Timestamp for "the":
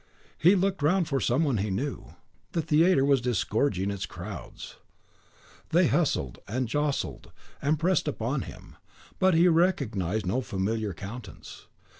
2.53-2.63